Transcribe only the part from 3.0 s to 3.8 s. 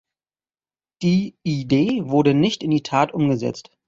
umgesetzt.